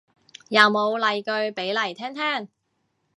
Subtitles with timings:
[0.49, 2.49] 有冇例句俾嚟聽聽